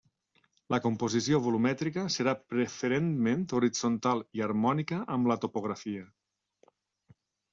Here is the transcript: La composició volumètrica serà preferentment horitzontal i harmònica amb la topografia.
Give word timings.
La 0.75 0.77
composició 0.83 1.39
volumètrica 1.47 2.05
serà 2.13 2.31
preferentment 2.53 3.45
horitzontal 3.59 4.23
i 4.39 4.43
harmònica 4.47 5.01
amb 5.17 5.31
la 5.33 5.37
topografia. 5.47 6.09